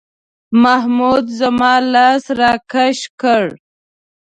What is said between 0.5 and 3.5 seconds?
محمود زما لاس راکش کړ.